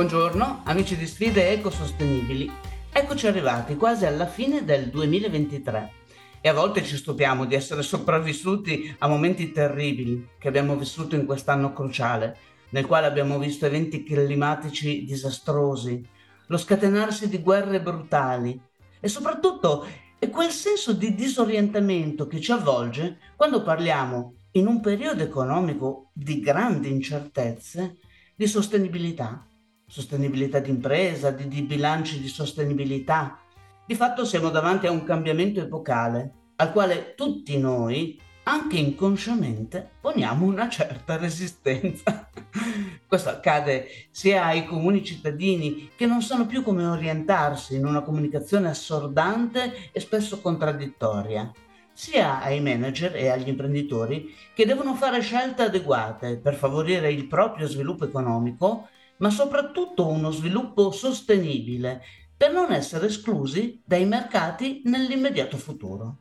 [0.00, 2.50] Buongiorno amici di Sfide Ecosostenibili.
[2.90, 5.92] Eccoci arrivati quasi alla fine del 2023
[6.40, 11.26] e a volte ci stupiamo di essere sopravvissuti a momenti terribili che abbiamo vissuto in
[11.26, 12.34] quest'anno cruciale,
[12.70, 16.02] nel quale abbiamo visto eventi climatici disastrosi,
[16.46, 18.58] lo scatenarsi di guerre brutali
[19.00, 19.86] e soprattutto
[20.30, 26.90] quel senso di disorientamento che ci avvolge quando parliamo in un periodo economico di grandi
[26.90, 27.98] incertezze
[28.34, 29.44] di sostenibilità,
[29.90, 33.40] sostenibilità d'impresa, di, di bilanci di sostenibilità.
[33.84, 40.46] Di fatto siamo davanti a un cambiamento epocale al quale tutti noi anche inconsciamente poniamo
[40.46, 42.28] una certa resistenza.
[43.06, 48.68] Questo accade sia ai comuni cittadini che non sanno più come orientarsi in una comunicazione
[48.68, 51.50] assordante e spesso contraddittoria,
[51.92, 57.66] sia ai manager e agli imprenditori che devono fare scelte adeguate per favorire il proprio
[57.66, 58.88] sviluppo economico,
[59.20, 62.02] ma soprattutto uno sviluppo sostenibile
[62.36, 66.16] per non essere esclusi dai mercati nell'immediato futuro.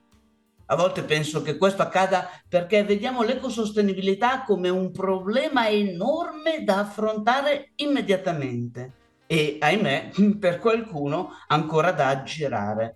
[0.72, 7.72] A volte penso che questo accada perché vediamo l'ecosostenibilità come un problema enorme da affrontare
[7.77, 8.94] immediatamente
[9.25, 12.95] e, ahimè, per qualcuno ancora da aggirare.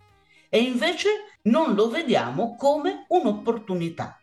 [0.50, 1.09] E invece
[1.44, 4.20] non lo vediamo come un'opportunità.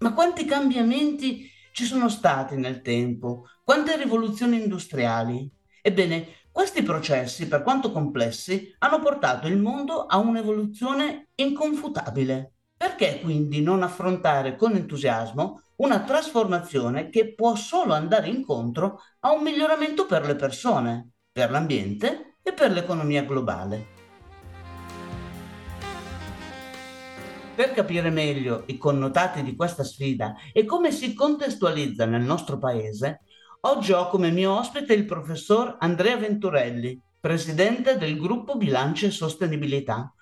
[0.00, 3.46] Ma quanti cambiamenti ci sono stati nel tempo?
[3.64, 5.50] Quante rivoluzioni industriali?
[5.82, 12.54] Ebbene, questi processi, per quanto complessi, hanno portato il mondo a un'evoluzione inconfutabile.
[12.76, 19.42] Perché quindi non affrontare con entusiasmo una trasformazione che può solo andare incontro a un
[19.42, 23.99] miglioramento per le persone, per l'ambiente e per l'economia globale?
[27.54, 33.22] Per capire meglio i connotati di questa sfida e come si contestualizza nel nostro paese,
[33.60, 40.14] oggi ho come mio ospite il professor Andrea Venturelli, presidente del gruppo Bilancio e Sostenibilità,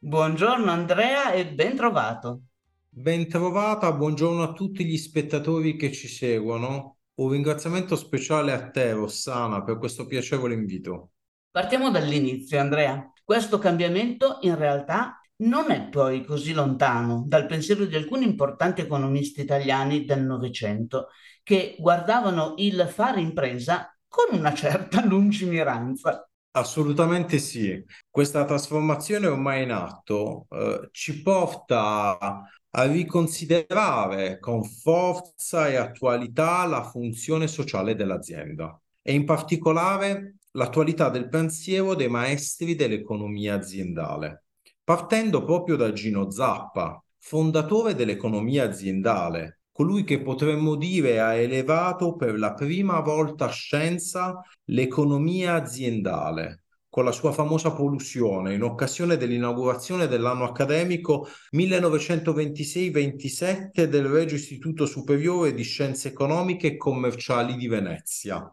[0.00, 2.42] Buongiorno Andrea e ben trovato.
[2.88, 6.98] Ben trovata, buongiorno a tutti gli spettatori che ci seguono.
[7.14, 11.10] Un ringraziamento speciale a te, Rossana, per questo piacevole invito.
[11.50, 13.12] Partiamo dall'inizio, Andrea.
[13.24, 19.40] Questo cambiamento in realtà non è poi così lontano dal pensiero di alcuni importanti economisti
[19.40, 21.08] italiani del Novecento
[21.42, 26.28] che guardavano il fare impresa con una certa lungimiranza.
[26.50, 27.82] Assolutamente sì.
[28.10, 36.82] Questa trasformazione ormai in atto eh, ci porta a riconsiderare con forza e attualità la
[36.82, 44.44] funzione sociale dell'azienda e in particolare l'attualità del pensiero dei maestri dell'economia aziendale,
[44.88, 52.38] partendo proprio da Gino Zappa, fondatore dell'economia aziendale, colui che potremmo dire ha elevato per
[52.38, 60.06] la prima volta a scienza l'economia aziendale con la sua famosa polluzione in occasione dell'inaugurazione
[60.06, 68.50] dell'anno accademico 1926-27 del Regio Istituto Superiore di Scienze Economiche e Commerciali di Venezia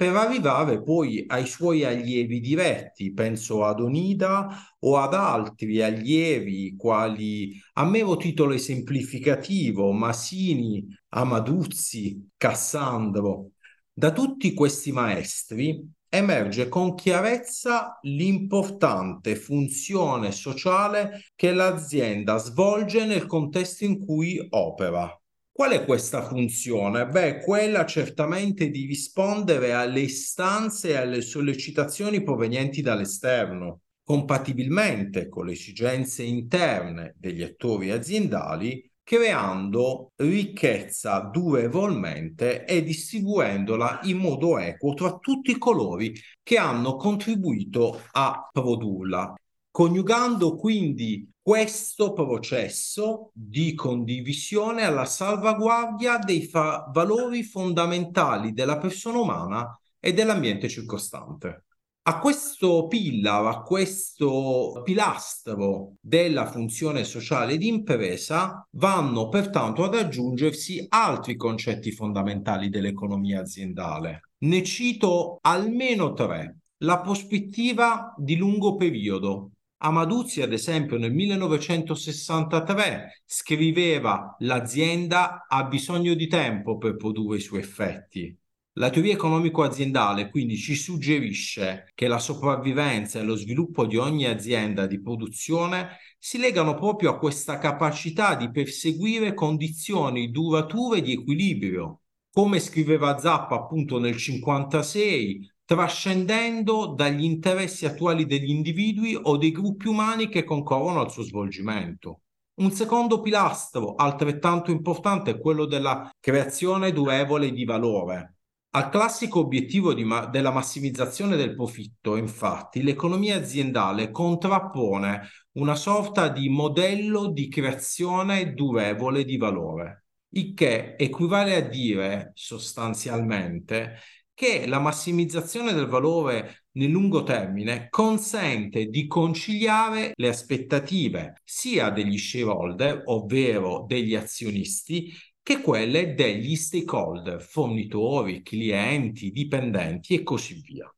[0.00, 7.52] per arrivare poi ai suoi allievi diretti, penso ad Onida o ad altri allievi quali
[7.74, 13.50] a mero titolo esemplificativo Masini, Amaduzzi, Cassandro.
[13.92, 23.84] Da tutti questi maestri emerge con chiarezza l'importante funzione sociale che l'azienda svolge nel contesto
[23.84, 25.19] in cui opera.
[25.60, 27.06] Qual è questa funzione?
[27.06, 35.52] Beh, quella certamente di rispondere alle istanze e alle sollecitazioni provenienti dall'esterno, compatibilmente con le
[35.52, 45.58] esigenze interne degli attori aziendali, creando ricchezza durevolmente e distribuendola in modo equo tra tutti
[45.58, 46.02] coloro
[46.42, 49.34] che hanno contribuito a produrla,
[49.70, 59.78] coniugando quindi questo processo di condivisione alla salvaguardia dei fa- valori fondamentali della persona umana
[59.98, 61.64] e dell'ambiente circostante.
[62.02, 70.86] A questo pillar, a questo pilastro della funzione sociale di impresa vanno pertanto ad aggiungersi
[70.88, 74.22] altri concetti fondamentali dell'economia aziendale.
[74.38, 76.56] Ne cito almeno tre.
[76.78, 79.50] La prospettiva di lungo periodo,
[79.82, 87.60] Amaduzzi, ad esempio, nel 1963 scriveva l'azienda ha bisogno di tempo per produrre i suoi
[87.60, 88.36] effetti.
[88.74, 94.86] La teoria economico-aziendale quindi ci suggerisce che la sopravvivenza e lo sviluppo di ogni azienda
[94.86, 102.02] di produzione si legano proprio a questa capacità di perseguire condizioni durature di equilibrio.
[102.30, 109.86] Come scriveva Zappa appunto nel 1956, trascendendo dagli interessi attuali degli individui o dei gruppi
[109.86, 112.22] umani che concorrono al suo svolgimento.
[112.54, 118.38] Un secondo pilastro altrettanto importante è quello della creazione durevole di valore.
[118.70, 126.48] Al classico obiettivo ma- della massimizzazione del profitto, infatti, l'economia aziendale contrappone una sorta di
[126.48, 133.98] modello di creazione durevole di valore, il che equivale a dire sostanzialmente
[134.40, 142.16] che la massimizzazione del valore nel lungo termine consente di conciliare le aspettative sia degli
[142.16, 150.90] shareholder, ovvero degli azionisti, che quelle degli stakeholder, fornitori, clienti, dipendenti e così via.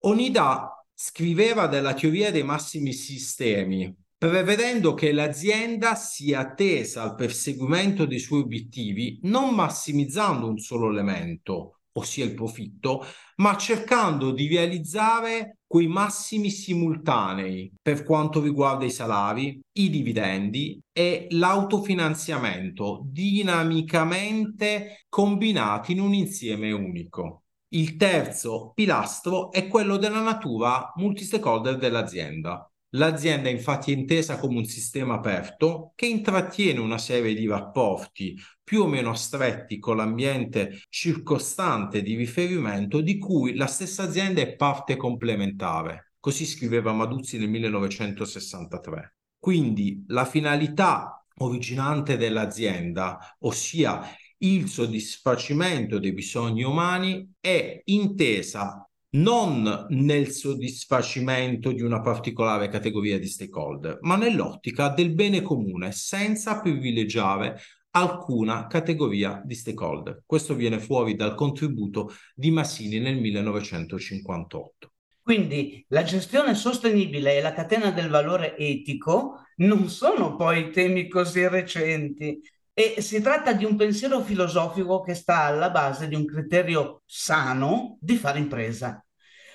[0.00, 8.18] Onida scriveva della teoria dei massimi sistemi, prevedendo che l'azienda sia tesa al perseguimento dei
[8.18, 13.04] suoi obiettivi non massimizzando un solo elemento, ossia il profitto,
[13.36, 21.28] ma cercando di realizzare quei massimi simultanei per quanto riguarda i salari, i dividendi e
[21.30, 27.44] l'autofinanziamento dinamicamente combinati in un insieme unico.
[27.68, 32.68] Il terzo pilastro è quello della natura multistakeholder dell'azienda.
[32.94, 38.36] L'azienda è infatti intesa come un sistema aperto che intrattiene una serie di rapporti
[38.70, 44.54] più o meno stretti con l'ambiente circostante di riferimento di cui la stessa azienda è
[44.54, 46.12] parte complementare.
[46.20, 49.16] Così scriveva Maduzzi nel 1963.
[49.40, 54.02] Quindi la finalità originante dell'azienda, ossia
[54.38, 63.26] il soddisfacimento dei bisogni umani, è intesa non nel soddisfacimento di una particolare categoria di
[63.26, 67.60] stakeholder, ma nell'ottica del bene comune, senza privilegiare
[67.92, 70.22] alcuna categoria di stakeholder.
[70.24, 74.92] Questo viene fuori dal contributo di Massini nel 1958.
[75.22, 81.46] Quindi la gestione sostenibile e la catena del valore etico non sono poi temi così
[81.46, 82.40] recenti
[82.72, 87.98] e si tratta di un pensiero filosofico che sta alla base di un criterio sano
[88.00, 89.04] di fare impresa.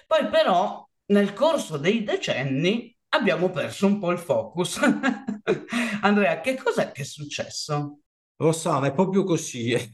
[0.06, 4.80] Poi però nel corso dei decenni abbiamo perso un po' il focus.
[6.02, 8.02] Andrea, che cos'è che è successo?
[8.38, 9.72] Rossana, è proprio così.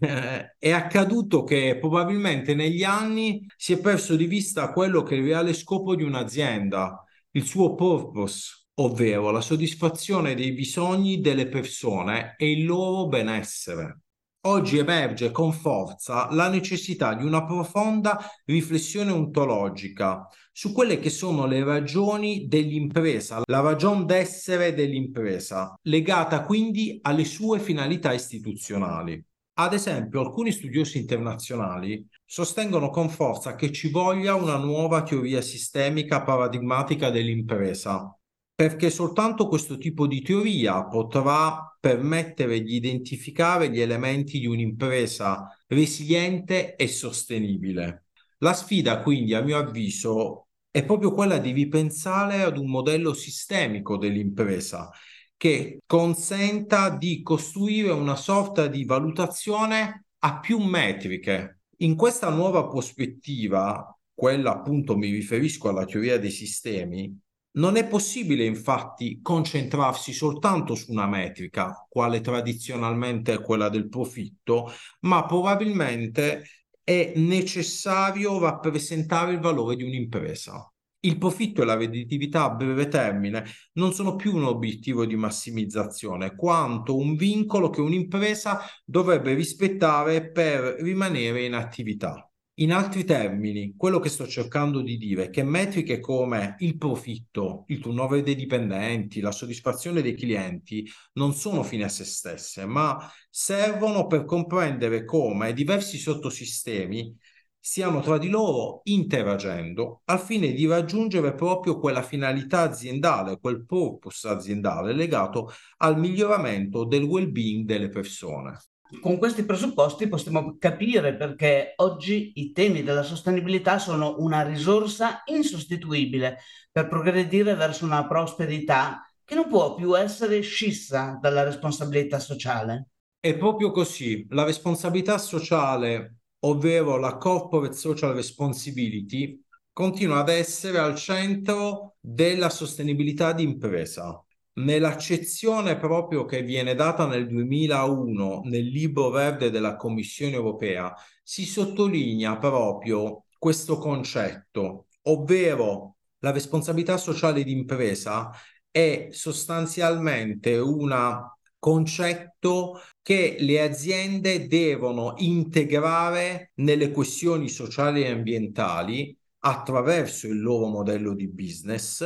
[0.58, 5.26] è accaduto che probabilmente negli anni si è perso di vista quello che è il
[5.26, 12.52] reale scopo di un'azienda, il suo purpose, ovvero la soddisfazione dei bisogni delle persone e
[12.52, 14.00] il loro benessere.
[14.44, 21.46] Oggi emerge con forza la necessità di una profonda riflessione ontologica su quelle che sono
[21.46, 29.24] le ragioni dell'impresa, la ragione d'essere dell'impresa, legata quindi alle sue finalità istituzionali.
[29.54, 36.24] Ad esempio, alcuni studiosi internazionali sostengono con forza che ci voglia una nuova teoria sistemica
[36.24, 38.16] paradigmatica dell'impresa,
[38.54, 46.76] perché soltanto questo tipo di teoria potrà permettere di identificare gli elementi di un'impresa resiliente
[46.76, 48.06] e sostenibile.
[48.44, 53.98] La sfida quindi, a mio avviso, è proprio quella di ripensare ad un modello sistemico
[53.98, 54.90] dell'impresa
[55.38, 61.62] che consenta di costruire una sorta di valutazione a più metriche.
[61.78, 67.16] In questa nuova prospettiva, quella appunto mi riferisco alla teoria dei sistemi,
[67.54, 74.72] non è possibile infatti concentrarsi soltanto su una metrica, quale tradizionalmente è quella del profitto,
[75.02, 76.44] ma probabilmente
[76.84, 80.72] è necessario rappresentare il valore di un'impresa.
[81.04, 86.36] Il profitto e la redditività a breve termine non sono più un obiettivo di massimizzazione,
[86.36, 92.31] quanto un vincolo che un'impresa dovrebbe rispettare per rimanere in attività.
[92.56, 97.64] In altri termini, quello che sto cercando di dire è che metriche come il profitto,
[97.68, 103.10] il turnover dei dipendenti, la soddisfazione dei clienti non sono fine a se stesse, ma
[103.30, 107.18] servono per comprendere come diversi sottosistemi
[107.60, 114.28] stiano tra di loro interagendo al fine di raggiungere proprio quella finalità aziendale, quel purpose
[114.28, 118.58] aziendale legato al miglioramento del well-being delle persone
[119.00, 126.40] con questi presupposti possiamo capire perché oggi i temi della sostenibilità sono una risorsa insostituibile
[126.72, 132.88] per progredire verso una prosperità che non può più essere scissa dalla responsabilità sociale.
[133.20, 140.96] È proprio così, la responsabilità sociale, ovvero la corporate social responsibility, continua ad essere al
[140.96, 144.22] centro della sostenibilità di impresa
[144.54, 150.94] nell'accezione proprio che viene data nel 2001 nel libro verde della Commissione europea,
[151.24, 158.32] si sottolinea proprio questo concetto, ovvero la responsabilità sociale di impresa
[158.70, 161.20] è sostanzialmente un
[161.58, 171.14] concetto che le aziende devono integrare nelle questioni sociali e ambientali attraverso il loro modello
[171.14, 172.04] di business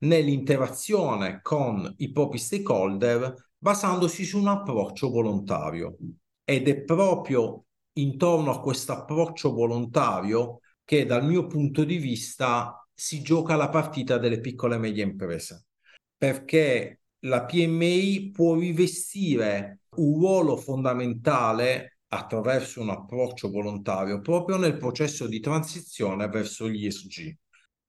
[0.00, 5.96] nell'interazione con i propri stakeholder basandosi su un approccio volontario.
[6.44, 7.64] Ed è proprio
[7.94, 14.16] intorno a questo approccio volontario che dal mio punto di vista si gioca la partita
[14.16, 15.66] delle piccole e medie imprese,
[16.16, 25.26] perché la PMI può rivestire un ruolo fondamentale attraverso un approccio volontario proprio nel processo
[25.26, 27.36] di transizione verso gli ESG.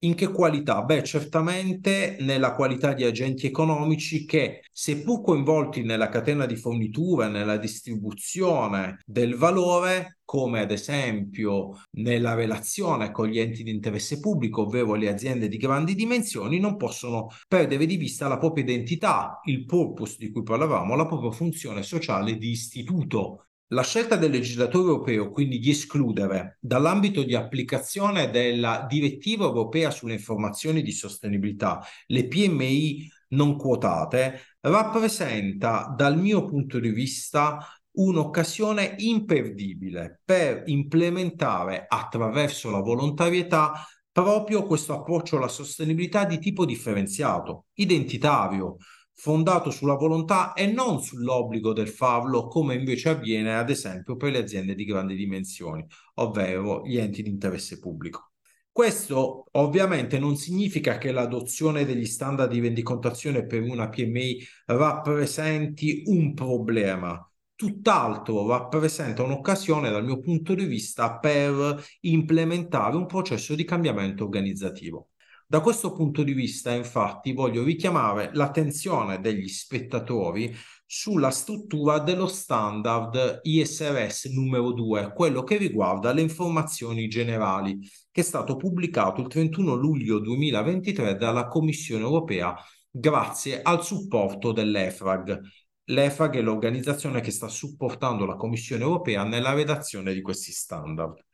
[0.01, 0.81] In che qualità?
[0.83, 7.57] Beh, certamente nella qualità di agenti economici che, seppur coinvolti nella catena di fornitura, nella
[7.57, 14.93] distribuzione del valore, come ad esempio nella relazione con gli enti di interesse pubblico, ovvero
[14.93, 20.15] le aziende di grandi dimensioni, non possono perdere di vista la propria identità, il purpose
[20.17, 25.59] di cui parlavamo, la propria funzione sociale di istituto la scelta del legislatore europeo quindi
[25.59, 33.57] di escludere dall'ambito di applicazione della direttiva europea sulle informazioni di sostenibilità le PMI non
[33.57, 37.59] quotate rappresenta dal mio punto di vista
[37.91, 47.65] un'occasione imperdibile per implementare attraverso la volontarietà proprio questo approccio alla sostenibilità di tipo differenziato,
[47.75, 48.77] identitario,
[49.19, 54.37] fondato sulla volontà e non sull'obbligo del farlo, come invece avviene ad esempio per le
[54.37, 55.85] aziende di grandi dimensioni,
[56.15, 58.31] ovvero gli enti di interesse pubblico.
[58.71, 66.33] Questo ovviamente non significa che l'adozione degli standard di rendicontazione per una PMI rappresenti un
[66.33, 67.21] problema,
[67.55, 75.09] tutt'altro rappresenta un'occasione dal mio punto di vista per implementare un processo di cambiamento organizzativo.
[75.51, 83.39] Da questo punto di vista, infatti, voglio richiamare l'attenzione degli spettatori sulla struttura dello standard
[83.41, 87.79] ISRS numero 2, quello che riguarda le informazioni generali,
[88.11, 92.55] che è stato pubblicato il 31 luglio 2023 dalla Commissione europea
[92.87, 95.39] grazie al supporto dell'EFRAG.
[95.85, 101.25] L'EFRAG è l'organizzazione che sta supportando la Commissione europea nella redazione di questi standard.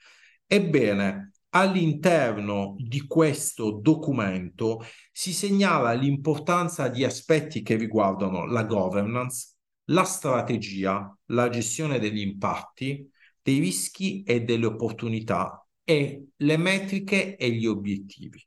[0.48, 10.04] Ebbene, All'interno di questo documento si segnala l'importanza di aspetti che riguardano la governance, la
[10.04, 13.10] strategia, la gestione degli impatti,
[13.42, 18.46] dei rischi e delle opportunità e le metriche e gli obiettivi.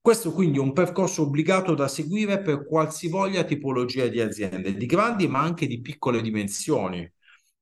[0.00, 5.28] Questo quindi è un percorso obbligato da seguire per qualsivoglia tipologia di aziende, di grandi
[5.28, 7.06] ma anche di piccole dimensioni,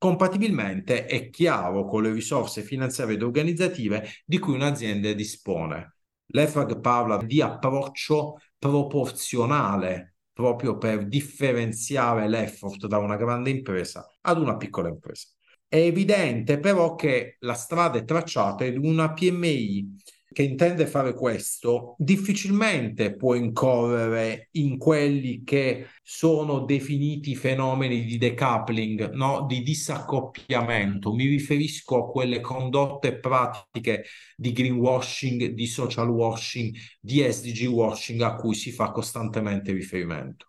[0.04, 5.96] compatibilmente è chiaro con le risorse finanziarie ed organizzative di cui un'azienda dispone.
[6.26, 14.58] L'EFRAG parla di approccio proporzionale proprio per differenziare l'effort da una grande impresa ad una
[14.58, 15.26] piccola impresa.
[15.66, 19.96] È evidente però che la strada è tracciata ed una PMI
[20.34, 29.12] che intende fare questo difficilmente può incorrere in quelli che sono definiti fenomeni di decoupling,
[29.12, 29.46] no?
[29.46, 31.14] di disaccoppiamento.
[31.14, 34.04] Mi riferisco a quelle condotte pratiche
[34.36, 40.48] di greenwashing, di social washing, di SDG washing a cui si fa costantemente riferimento.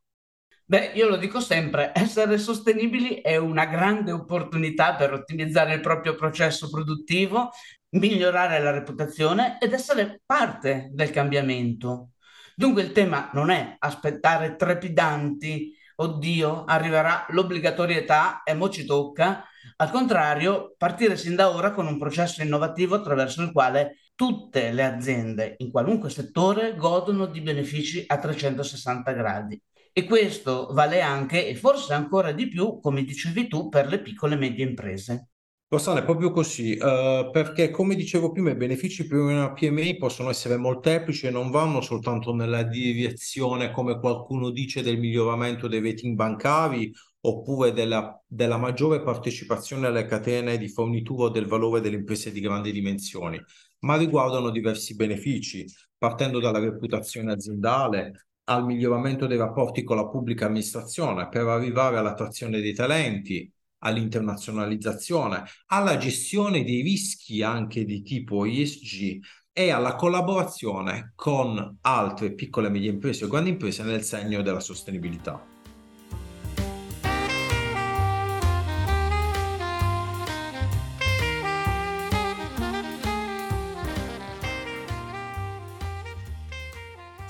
[0.68, 6.16] Beh, io lo dico sempre, essere sostenibili è una grande opportunità per ottimizzare il proprio
[6.16, 7.52] processo produttivo,
[7.96, 12.12] migliorare la reputazione ed essere parte del cambiamento.
[12.56, 19.44] Dunque il tema non è aspettare trepidanti, oddio, arriverà l'obbligatorietà e mo ci tocca.
[19.78, 24.84] Al contrario, partire sin da ora con un processo innovativo attraverso il quale tutte le
[24.86, 29.62] aziende in qualunque settore godono di benefici a 360 gradi.
[29.92, 34.36] E questo vale anche e forse ancora di più, come dicevi tu, per le piccole
[34.36, 35.30] e medie imprese.
[35.68, 40.56] È proprio così, uh, perché come dicevo prima, i benefici per una PMI possono essere
[40.58, 46.92] molteplici e non vanno soltanto nella direzione, come qualcuno dice, del miglioramento dei rating bancari
[47.22, 52.72] oppure della, della maggiore partecipazione alle catene di fornitura del valore delle imprese di grandi
[52.72, 53.42] dimensioni,
[53.80, 55.66] ma riguardano diversi benefici,
[55.98, 62.62] partendo dalla reputazione aziendale, al miglioramento dei rapporti con la pubblica amministrazione per arrivare all'attrazione
[62.62, 69.20] dei talenti, all'internazionalizzazione, alla gestione dei rischi anche di tipo ESG
[69.52, 74.60] e alla collaborazione con altre piccole e medie imprese o grandi imprese nel segno della
[74.60, 75.55] sostenibilità.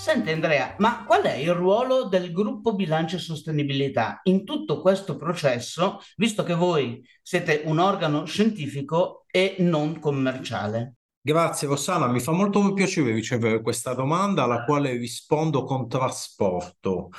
[0.05, 5.15] Senti Andrea, ma qual è il ruolo del gruppo bilancio e sostenibilità in tutto questo
[5.15, 10.97] processo, visto che voi siete un organo scientifico e non commerciale?
[11.19, 17.09] Grazie Rossana, mi fa molto piacere ricevere questa domanda alla quale rispondo con trasporto.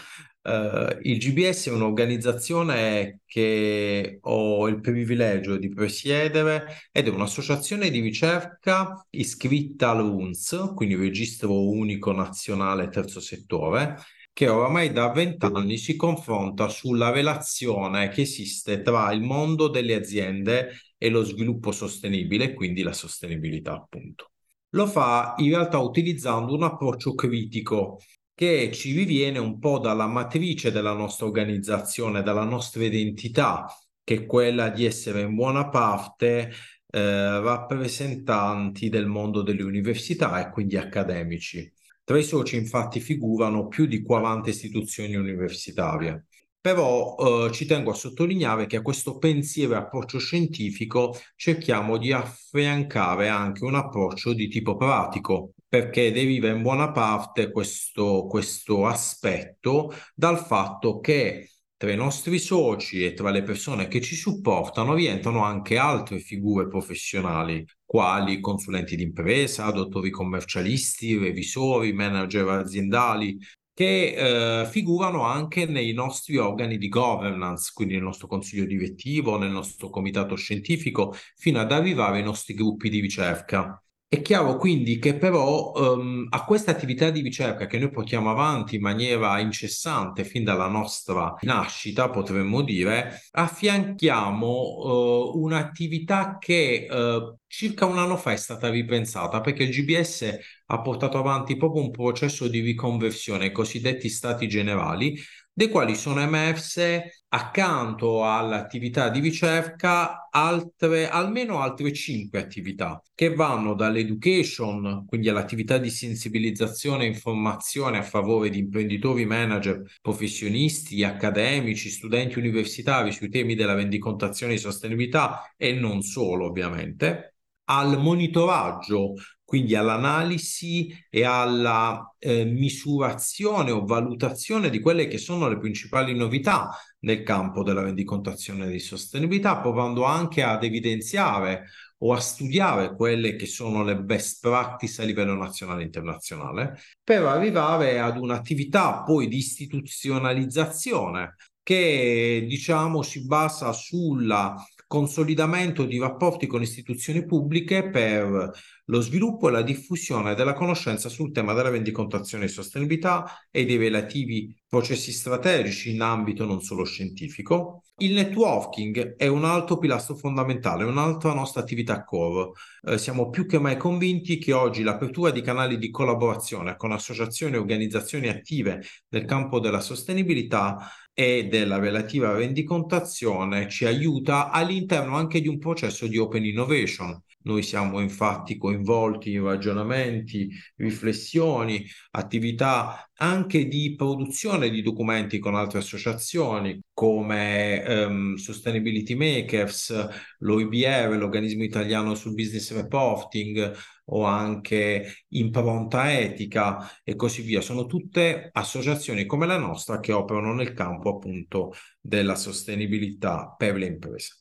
[0.47, 7.99] Uh, il GBS è un'organizzazione che ho il privilegio di presiedere ed è un'associazione di
[7.99, 13.97] ricerca iscritta all'UNS, quindi Registro Unico Nazionale Terzo Settore,
[14.33, 20.77] che oramai da vent'anni si confronta sulla relazione che esiste tra il mondo delle aziende
[20.97, 24.31] e lo sviluppo sostenibile, quindi la sostenibilità appunto.
[24.77, 27.99] Lo fa in realtà utilizzando un approccio critico
[28.37, 33.67] che ci riviene un po' dalla matrice della nostra organizzazione, dalla nostra identità,
[34.05, 36.53] che è quella di essere in buona parte
[36.91, 41.73] eh, rappresentanti del mondo delle università e quindi accademici.
[42.05, 46.27] Tra i soci infatti figurano più di 40 istituzioni universitarie.
[46.61, 52.13] Però eh, ci tengo a sottolineare che a questo pensiero e approccio scientifico cerchiamo di
[52.13, 59.93] affiancare anche un approccio di tipo pratico, perché deriva in buona parte questo, questo aspetto
[60.15, 65.45] dal fatto che tra i nostri soci e tra le persone che ci supportano rientrano
[65.45, 73.39] anche altre figure professionali, quali consulenti d'impresa, dottori commercialisti, revisori, manager aziendali,
[73.75, 79.51] che eh, figurano anche nei nostri organi di governance, quindi nel nostro consiglio direttivo, nel
[79.51, 83.79] nostro comitato scientifico, fino ad arrivare ai nostri gruppi di ricerca.
[84.09, 88.77] È chiaro quindi che però um, a questa attività di ricerca che noi portiamo avanti
[88.77, 97.87] in maniera incessante fin dalla nostra nascita, potremmo dire, affianchiamo uh, un'attività che uh, circa
[97.87, 102.47] un anno fa è stata ripensata perché il GBS ha portato avanti proprio un processo
[102.47, 105.19] di riconversione ai cosiddetti stati generali
[105.57, 113.73] dei quali sono emerse accanto all'attività di ricerca altre, almeno altre cinque attività che vanno
[113.73, 122.39] dall'education, quindi all'attività di sensibilizzazione e informazione a favore di imprenditori, manager, professionisti, accademici, studenti
[122.39, 127.37] universitari sui temi della rendicontazione di sostenibilità e non solo ovviamente,
[127.69, 129.15] al monitoraggio
[129.47, 136.77] quindi all'analisi e alla eh, misurazione o valutazione di quelle che sono le principali novità
[137.01, 141.67] nel campo della rendicontazione di sostenibilità, provando anche ad evidenziare
[141.99, 147.23] o a studiare quelle che sono le best practice a livello nazionale e internazionale, per
[147.23, 156.63] arrivare ad un'attività poi di istituzionalizzazione che diciamo si basa sulla consolidamento di rapporti con
[156.63, 158.53] istituzioni pubbliche per
[158.85, 163.77] lo sviluppo e la diffusione della conoscenza sul tema della rendicontazione e sostenibilità e dei
[163.77, 167.83] relativi processi strategici in ambito non solo scientifico.
[167.99, 172.51] Il networking è un altro pilastro fondamentale, un'altra nostra attività core.
[172.83, 177.55] Eh, siamo più che mai convinti che oggi l'apertura di canali di collaborazione con associazioni
[177.55, 180.77] e organizzazioni attive nel campo della sostenibilità
[181.19, 187.19] e della relativa rendicontazione ci aiuta all'interno anche di un processo di open innovation.
[187.45, 195.79] Noi siamo infatti coinvolti in ragionamenti, riflessioni, attività anche di produzione di documenti con altre
[195.79, 200.09] associazioni come um, Sustainability Makers,
[200.41, 203.75] l'OIBR, l'organismo italiano sul business reporting,
[204.07, 207.61] o anche impronta etica e così via.
[207.61, 213.87] Sono tutte associazioni come la nostra che operano nel campo appunto della sostenibilità per le
[213.87, 214.39] imprese.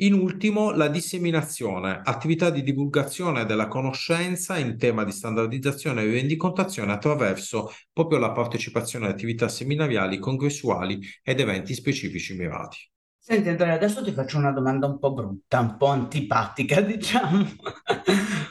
[0.00, 6.92] In ultimo, la disseminazione, attività di divulgazione della conoscenza in tema di standardizzazione e rendicontazione
[6.92, 12.78] attraverso proprio la partecipazione ad attività seminariali, congressuali ed eventi specifici mirati.
[13.18, 17.46] Senti Andrea, adesso ti faccio una domanda un po' brutta, un po' antipatica, diciamo.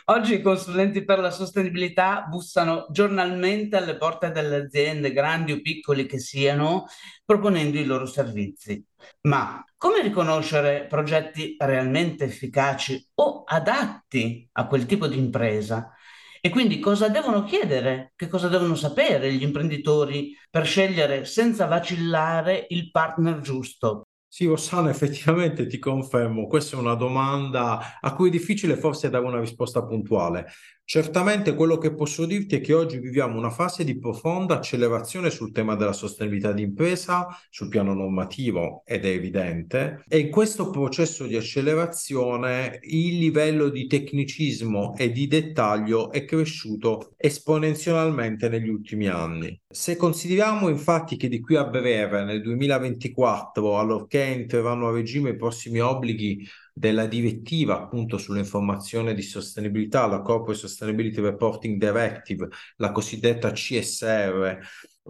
[0.10, 6.08] Oggi i consulenti per la sostenibilità bussano giornalmente alle porte delle aziende, grandi o piccoli
[6.08, 6.88] che siano,
[7.24, 8.84] proponendo i loro servizi.
[9.28, 15.93] Ma come riconoscere progetti realmente efficaci o adatti a quel tipo di impresa?
[16.41, 22.65] E quindi cosa devono chiedere, che cosa devono sapere gli imprenditori per scegliere senza vacillare
[22.69, 24.09] il partner giusto?
[24.32, 29.26] Sì, Rossana, effettivamente ti confermo, questa è una domanda a cui è difficile forse dare
[29.26, 30.46] una risposta puntuale.
[30.91, 35.52] Certamente quello che posso dirti è che oggi viviamo una fase di profonda accelerazione sul
[35.52, 41.28] tema della sostenibilità di impresa, sul piano normativo ed è evidente, e in questo processo
[41.28, 49.62] di accelerazione il livello di tecnicismo e di dettaglio è cresciuto esponenzialmente negli ultimi anni.
[49.69, 55.36] Se consideriamo infatti che di qui a breve, nel 2024, allorché entreranno a regime i
[55.36, 56.43] prossimi obblighi
[56.80, 64.58] della direttiva appunto sull'informazione di sostenibilità, la Corporate Sustainability Reporting Directive, la cosiddetta CSR,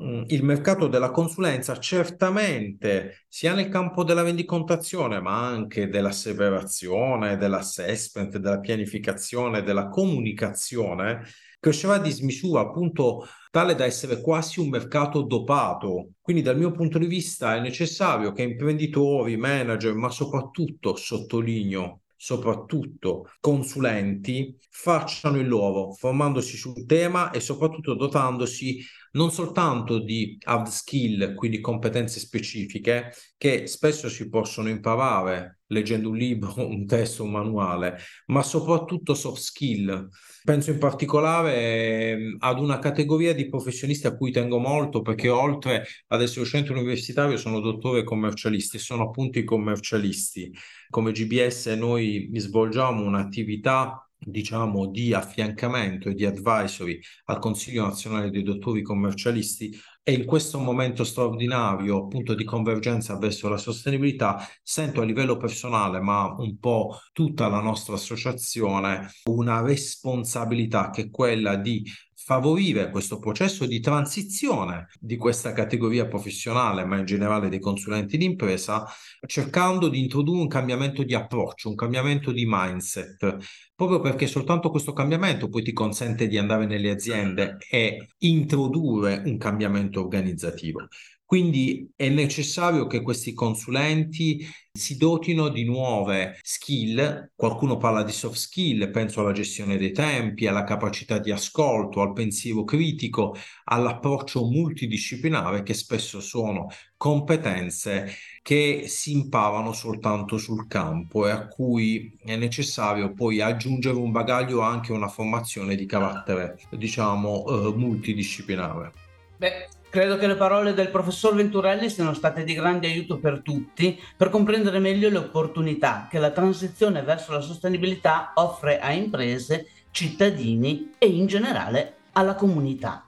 [0.02, 8.38] mm, il mercato della consulenza certamente sia nel campo della rendicontazione ma anche dell'asseverazione, dell'assessment,
[8.38, 11.22] della pianificazione, della comunicazione
[11.60, 16.12] crescerà a dismisura appunto tale da essere quasi un mercato dopato.
[16.22, 23.32] Quindi dal mio punto di vista è necessario che imprenditori, manager, ma soprattutto, sottolineo, soprattutto
[23.40, 31.34] consulenti, facciano il loro, formandosi sul tema e soprattutto dotandosi non soltanto di hard skill,
[31.34, 37.98] quindi competenze specifiche, che spesso si possono imparare leggendo un libro, un testo, un manuale,
[38.28, 40.08] ma soprattutto soft skill.
[40.50, 45.86] Penso in particolare ehm, ad una categoria di professionisti a cui tengo molto perché oltre
[46.08, 50.52] ad essere docente universitario sono dottore commercialisti e sono appunto i commercialisti.
[50.90, 58.44] Come GBS noi svolgiamo un'attività diciamo, di affiancamento e di advisory al Consiglio nazionale dei
[58.44, 65.06] dottori commercialisti e in questo momento straordinario appunto di convergenza verso la sostenibilità sento a
[65.06, 71.84] livello personale ma un po' tutta la nostra associazione una responsabilità che è quella di
[72.30, 78.86] favorire questo processo di transizione di questa categoria professionale, ma in generale dei consulenti d'impresa,
[79.26, 83.38] cercando di introdurre un cambiamento di approccio, un cambiamento di mindset,
[83.74, 89.38] proprio perché soltanto questo cambiamento poi ti consente di andare nelle aziende e introdurre un
[89.40, 90.88] cambiamento organizzativo.
[91.30, 98.36] Quindi è necessario che questi consulenti si dotino di nuove skill, qualcuno parla di soft
[98.36, 105.62] skill, penso alla gestione dei tempi, alla capacità di ascolto, al pensiero critico, all'approccio multidisciplinare
[105.62, 106.66] che spesso sono
[106.98, 108.12] competenze
[108.42, 114.62] che si imparano soltanto sul campo e a cui è necessario poi aggiungere un bagaglio
[114.62, 118.94] anche una formazione di carattere, diciamo, eh, multidisciplinare.
[119.38, 124.00] Beh, Credo che le parole del professor Venturelli siano state di grande aiuto per tutti
[124.16, 130.92] per comprendere meglio le opportunità che la transizione verso la sostenibilità offre a imprese, cittadini
[131.00, 133.04] e in generale alla comunità.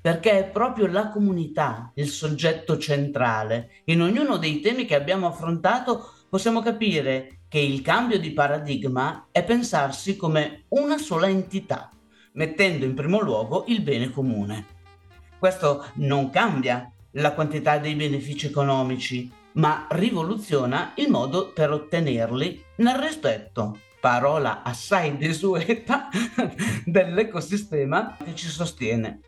[0.00, 3.70] Perché è proprio la comunità il soggetto centrale.
[3.84, 9.44] In ognuno dei temi che abbiamo affrontato possiamo capire che il cambio di paradigma è
[9.44, 11.88] pensarsi come una sola entità,
[12.32, 14.78] mettendo in primo luogo il bene comune.
[15.40, 22.96] Questo non cambia la quantità dei benefici economici, ma rivoluziona il modo per ottenerli nel
[22.96, 26.10] rispetto, parola assai desueta,
[26.84, 29.20] dell'ecosistema che ci sostiene.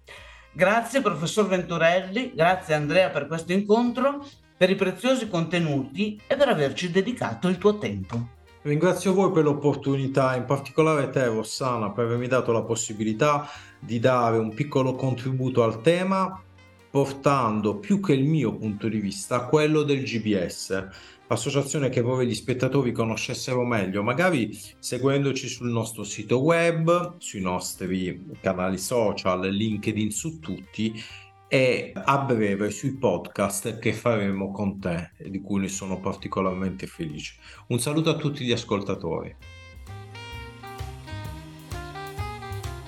[0.52, 4.22] Grazie professor Venturelli, grazie Andrea per questo incontro,
[4.54, 8.40] per i preziosi contenuti e per averci dedicato il tuo tempo.
[8.60, 13.48] Ringrazio voi per l'opportunità, in particolare te Rossana per avermi dato la possibilità
[13.84, 16.40] di dare un piccolo contributo al tema
[16.92, 20.88] portando più che il mio punto di vista quello del GBS,
[21.26, 28.36] associazione che vorrei gli spettatori conoscessero meglio, magari seguendoci sul nostro sito web, sui nostri
[28.40, 31.02] canali social, LinkedIn su tutti
[31.48, 37.36] e a breve sui podcast che faremo con te, di cui ne sono particolarmente felice.
[37.68, 39.34] Un saluto a tutti gli ascoltatori.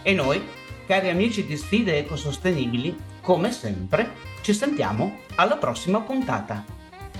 [0.02, 0.42] E noi
[0.86, 6.62] Cari amici di Sfide Ecosostenibili, come sempre, ci sentiamo alla prossima puntata.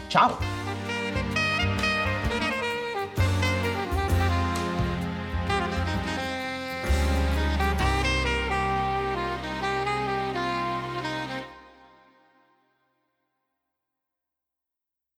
[0.08, 0.63] Ciao!